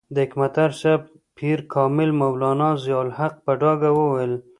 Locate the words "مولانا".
2.21-2.69